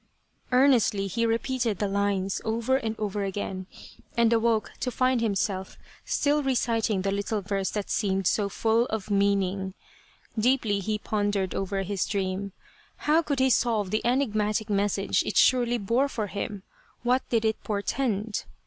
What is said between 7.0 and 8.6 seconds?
the little verse that seemed so